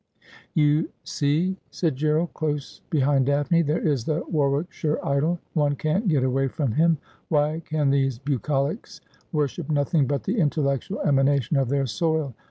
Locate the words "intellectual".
10.39-11.01